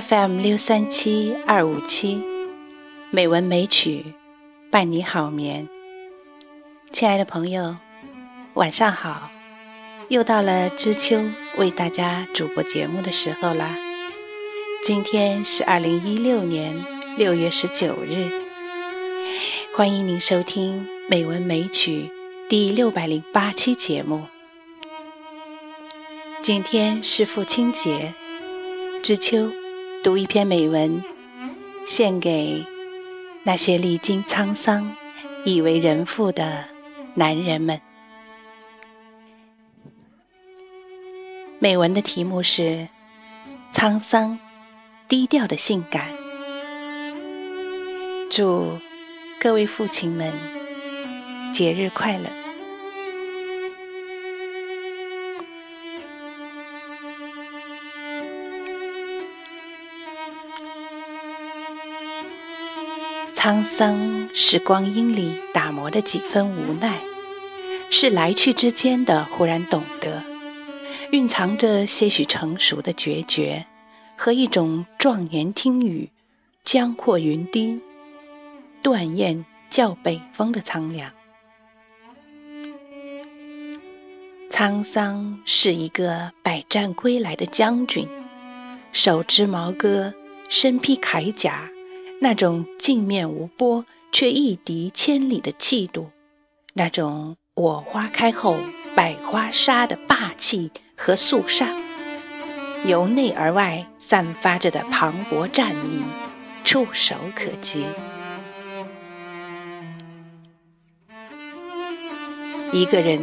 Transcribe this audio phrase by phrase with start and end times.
[0.00, 2.22] FM 六三七二五七，
[3.10, 4.14] 美文美曲
[4.70, 5.68] 伴你好眠。
[6.90, 7.76] 亲爱的朋友，
[8.54, 9.30] 晚上好！
[10.08, 11.20] 又到了知秋
[11.58, 13.76] 为大家主播节目的时候啦。
[14.84, 16.74] 今天是二零一六年
[17.18, 18.30] 六月十九日，
[19.74, 22.08] 欢迎您收听《美文美曲》
[22.48, 24.22] 第六百零八期节目。
[26.42, 28.14] 今天是父亲节，
[29.02, 29.59] 知秋。
[30.02, 31.04] 读一篇美文，
[31.86, 32.64] 献给
[33.42, 34.96] 那些历经沧桑、
[35.44, 36.64] 已为人父的
[37.14, 37.78] 男人们。
[41.58, 42.62] 美文的题目是
[43.74, 44.38] 《沧桑
[45.06, 46.06] 低调的性感》。
[48.30, 48.78] 祝
[49.38, 50.32] 各位父亲们
[51.52, 52.39] 节日快乐！
[63.40, 67.00] 沧桑是光阴里打磨的几分无奈，
[67.90, 70.22] 是来去之间的忽然懂得，
[71.10, 73.64] 蕴藏着些许成熟的决绝，
[74.14, 76.10] 和一种壮言听雨，
[76.64, 77.80] 江阔云低，
[78.82, 81.10] 断雁叫北风的苍凉。
[84.50, 88.06] 沧桑是一个百战归来的将军，
[88.92, 90.12] 手执矛戈，
[90.50, 91.66] 身披铠甲。
[92.22, 96.10] 那种镜面无波却一敌千里的气度，
[96.74, 98.58] 那种我花开后
[98.94, 101.70] 百花杀的霸气和肃杀，
[102.84, 106.02] 由内而外散发着的磅礴战意，
[106.62, 107.86] 触手可及。
[112.70, 113.18] 一个人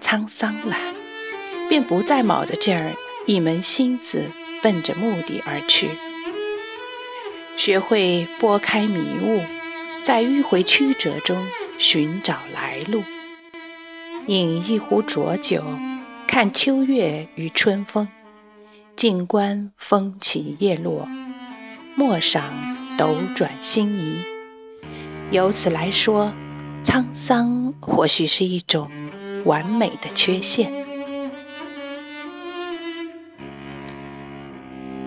[0.00, 0.76] 沧桑了，
[1.68, 2.94] 便不再卯着劲儿，
[3.26, 4.22] 一门心思
[4.62, 5.88] 奔着目的而去。
[7.58, 9.42] 学会拨开迷雾，
[10.04, 11.36] 在迂回曲折中
[11.76, 13.02] 寻找来路。
[14.28, 15.64] 饮一壶浊酒，
[16.28, 18.06] 看秋月与春风，
[18.94, 21.08] 静观风起叶落，
[21.96, 22.44] 莫赏
[22.96, 24.22] 斗转星移。
[25.32, 26.32] 由此来说，
[26.84, 28.88] 沧桑或许是一种
[29.44, 30.72] 完美的缺陷，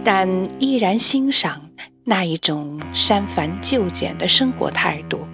[0.03, 0.27] 但
[0.61, 1.70] 依然欣赏。
[2.03, 5.25] 那一种删繁就简的生活态度，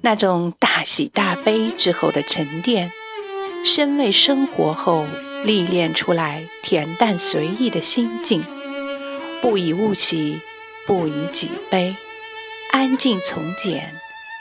[0.00, 2.90] 那种大喜大悲之后的沉淀，
[3.64, 5.04] 身为生活后
[5.44, 8.42] 历练出来恬淡随意的心境，
[9.42, 10.38] 不以物喜，
[10.86, 11.96] 不以己悲，
[12.72, 13.92] 安静从简，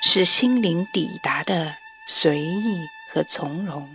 [0.03, 1.73] 是心灵抵达的
[2.07, 2.79] 随意
[3.11, 3.89] 和从容，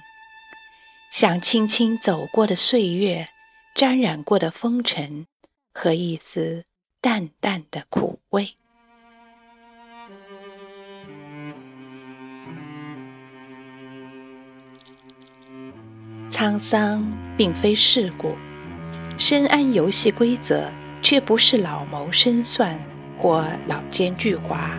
[1.11, 3.29] 像轻轻走过的岁月，
[3.77, 5.27] 沾染过的风尘
[5.73, 6.65] 和一丝。
[7.05, 8.55] 淡淡的苦味。
[16.31, 18.35] 沧桑并非世故，
[19.19, 20.71] 深谙游戏规则，
[21.03, 22.81] 却不是老谋深算
[23.19, 24.79] 或老奸巨猾，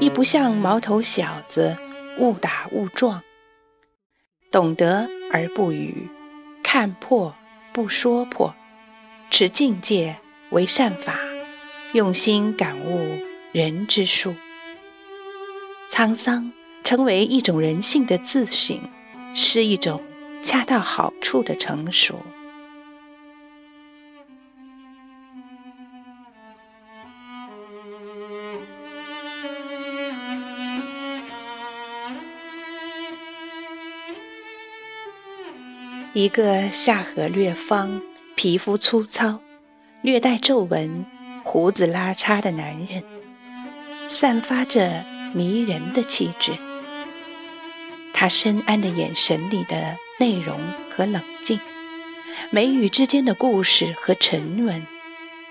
[0.00, 1.76] 亦不像毛头小子
[2.20, 3.22] 误打误撞。
[4.50, 6.08] 懂得而不语，
[6.62, 7.34] 看破
[7.74, 8.54] 不说破，
[9.30, 10.16] 持境界
[10.48, 11.18] 为善法。
[11.94, 13.18] 用心感悟
[13.52, 14.34] 人之术，
[15.92, 18.76] 沧桑成为一种人性的自省，
[19.32, 20.02] 是一种
[20.42, 22.20] 恰到好处的成熟。
[36.12, 38.02] 一个下颌略方、
[38.34, 39.38] 皮肤粗糙、
[40.02, 41.13] 略带皱纹。
[41.54, 43.04] 胡子拉碴的男人，
[44.08, 46.50] 散发着迷人的气质。
[48.12, 50.58] 他深谙的眼神里的内容
[50.90, 51.60] 和冷静，
[52.50, 54.84] 眉宇之间的故事和沉稳，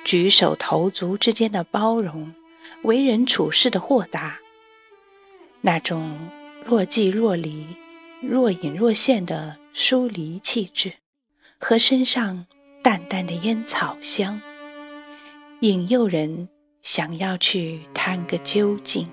[0.04, 2.34] 举手投足之间的包容，
[2.82, 4.40] 为人处事的豁达。
[5.62, 6.20] 那种
[6.66, 7.66] 若即若离、
[8.22, 10.92] 若隐若现的疏离气质，
[11.58, 12.46] 和身上
[12.84, 14.42] 淡淡的烟草香。
[15.64, 16.50] 引诱人
[16.82, 19.08] 想要去探个究竟。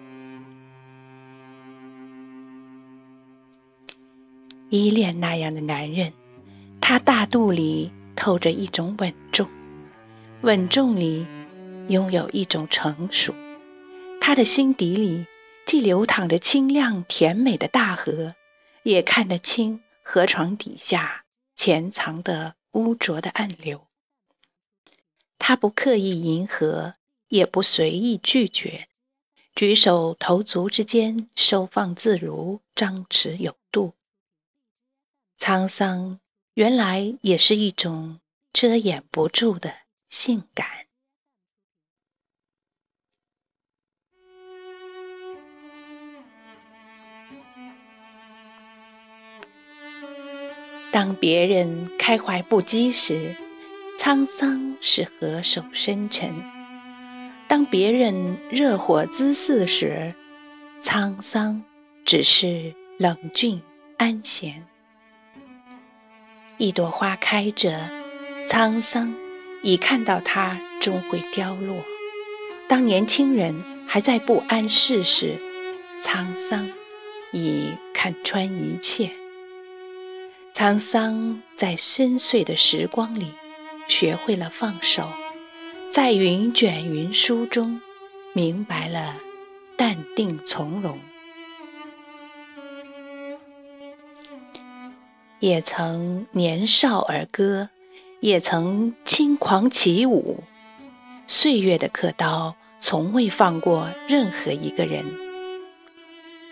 [4.69, 6.13] 依恋那样的男人，
[6.81, 9.49] 他大肚里透着一种稳重，
[10.41, 11.25] 稳重里
[11.87, 13.33] 拥有一种成熟。
[14.21, 15.25] 他的心底里
[15.67, 18.35] 既流淌着清亮甜美的大河，
[18.83, 21.23] 也看得清河床底下
[21.55, 23.90] 潜藏的污浊的暗流。
[25.43, 26.95] 他不刻意迎合，
[27.29, 28.89] 也不随意拒绝，
[29.55, 33.95] 举手投足之间收放自如，张弛有度。
[35.39, 36.21] 沧桑
[36.55, 38.21] 原来也是一种
[38.53, 39.75] 遮掩不住的
[40.11, 40.69] 性感。
[50.93, 53.35] 当别人开怀不羁时，
[54.03, 56.31] 沧桑是何手深沉；
[57.47, 60.15] 当别人热火滋肆时，
[60.81, 61.63] 沧桑
[62.07, 63.61] 只是冷峻
[63.99, 64.67] 安闲。
[66.57, 67.79] 一朵花开着，
[68.49, 69.15] 沧桑
[69.63, 71.77] 已看到它终会凋落。
[72.69, 73.55] 当年轻人
[73.87, 75.35] 还在不谙世事，
[76.03, 76.67] 沧桑
[77.33, 79.11] 已看穿一切。
[80.55, 83.27] 沧桑在深邃的时光里，
[83.91, 85.03] 学会了放手，
[85.91, 87.81] 在云卷云舒中，
[88.33, 89.17] 明白了
[89.77, 90.99] 淡定从容。
[95.41, 97.69] 也曾年少而歌，
[98.21, 100.45] 也曾轻狂起舞。
[101.27, 105.05] 岁月的刻刀从未放过任何一个人，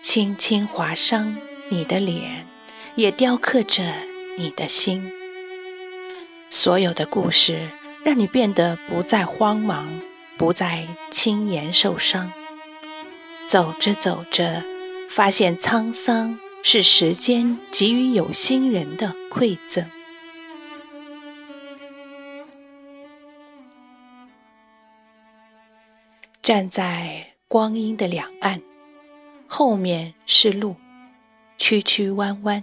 [0.03, 1.37] 轻轻划伤
[1.69, 2.47] 你的脸，
[2.97, 3.95] 也雕刻着
[4.37, 5.13] 你的心。
[6.51, 7.61] 所有的故事
[8.05, 9.87] 让你变得不再慌忙，
[10.37, 12.31] 不再轻言受伤。
[13.47, 14.63] 走着走着，
[15.11, 16.39] 发现沧桑。
[16.61, 19.89] 是时间给予有心人的馈赠。
[26.43, 28.61] 站在光阴的两岸，
[29.47, 30.75] 后面是路，
[31.57, 32.61] 曲曲弯弯；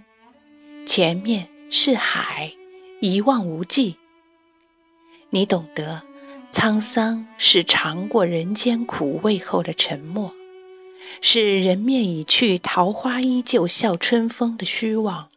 [0.86, 2.52] 前面是海，
[3.02, 3.98] 一望无际。
[5.30, 6.02] 你懂得，
[6.52, 10.34] 沧桑是尝过人间苦味后的沉默。
[11.22, 15.28] 是人面已去，桃花依旧笑春风的虚妄；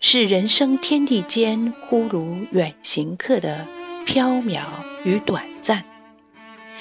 [0.00, 3.66] 是人生天地间忽如远行客的
[4.06, 4.62] 缥缈
[5.04, 5.84] 与短暂。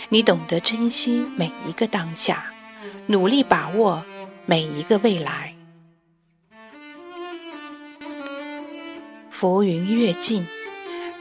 [0.10, 2.52] 你懂得珍惜每一个当下，
[3.08, 4.04] 努力把握
[4.46, 5.56] 每一个未来。
[9.40, 10.46] 浮云越尽，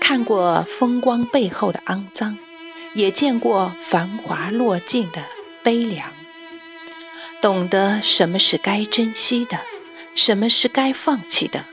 [0.00, 2.36] 看过风光背后的肮脏，
[2.92, 5.22] 也见过繁华落尽的
[5.62, 6.10] 悲凉。
[7.40, 9.60] 懂得什么是该珍惜的，
[10.16, 11.64] 什么是该放弃的，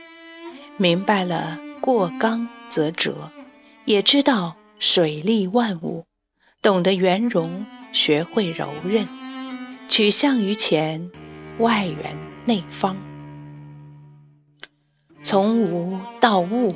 [0.76, 3.32] 明白了过刚则折，
[3.84, 6.06] 也知道水利万物，
[6.62, 9.08] 懂得圆融，学会柔韧，
[9.88, 11.10] 取向于前，
[11.58, 12.96] 外圆内方，
[15.28, 16.72] 从无到物，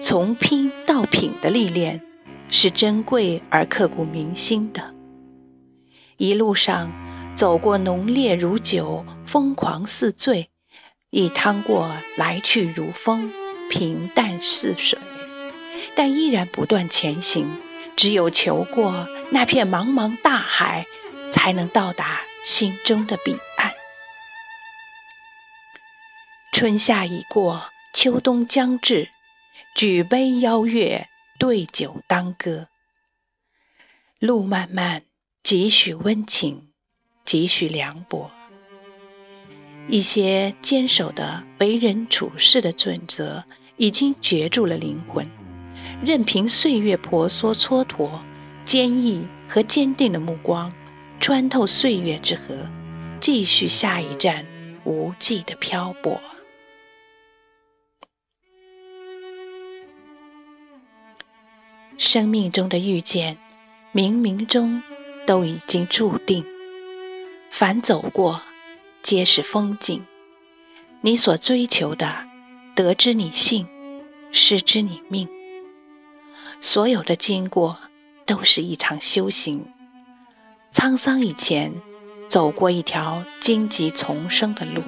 [0.00, 2.00] 从拼到品的历练，
[2.48, 4.94] 是珍贵而刻骨铭心的。
[6.16, 6.92] 一路上。
[7.34, 10.48] 走过浓烈如酒，疯狂似醉；
[11.08, 13.32] 亦趟过来去如风，
[13.70, 14.98] 平淡似水。
[15.96, 17.48] 但依然不断前行，
[17.96, 20.84] 只有求过那片茫茫大海，
[21.32, 23.72] 才能到达心中的彼岸。
[26.52, 29.08] 春夏已过，秋冬将至，
[29.76, 31.08] 举杯邀月，
[31.38, 32.68] 对酒当歌。
[34.18, 35.02] 路漫漫，
[35.42, 36.68] 几许温情。
[37.24, 38.28] 几许凉薄，
[39.88, 43.44] 一些坚守的为人处事的准则，
[43.76, 45.24] 已经攫住了灵魂。
[46.04, 48.10] 任凭岁月婆娑蹉跎，
[48.64, 50.72] 坚毅和坚定的目光
[51.20, 52.68] 穿透岁月之河，
[53.20, 54.44] 继续下一站
[54.82, 56.20] 无际的漂泊。
[62.04, 63.38] 生命中的遇见，
[63.94, 64.82] 冥冥中
[65.24, 66.44] 都已经注定。
[67.48, 68.42] 凡走过，
[69.04, 70.04] 皆是风景。
[71.00, 72.26] 你所追求的，
[72.74, 73.68] 得之你幸，
[74.32, 75.28] 失之你命。
[76.60, 77.78] 所有的经过，
[78.26, 79.64] 都是一场修行。
[80.72, 81.72] 沧桑以前，
[82.26, 84.82] 走过一条荆棘丛生的路；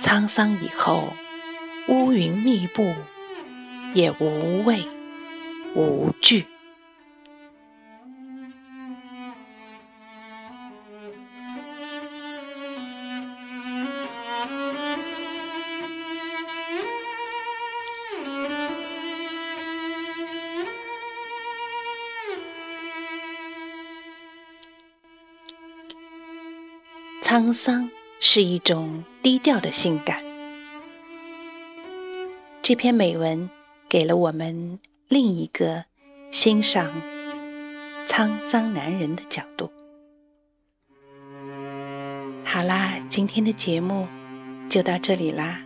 [0.00, 1.04] 沧桑以后，
[1.88, 2.94] 乌云密布，
[3.92, 4.82] 也无畏
[5.74, 6.46] 无惧。
[27.22, 27.88] 沧桑
[28.20, 30.22] 是一种低调的性感。
[32.62, 33.48] 这篇美文
[33.88, 34.78] 给了我们
[35.12, 35.84] 另一个
[36.30, 36.90] 欣赏
[38.08, 39.70] 沧桑男人的角度。
[42.42, 44.08] 好啦，今天的节目
[44.70, 45.60] 就到这里啦。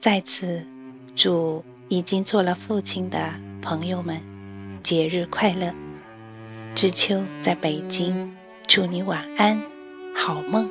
[0.00, 0.66] 再次
[1.14, 4.20] 祝已经做了父亲的朋友们
[4.82, 5.72] 节日快乐！
[6.74, 8.36] 知秋在北京，
[8.66, 9.62] 祝你晚安，
[10.16, 10.68] 好梦。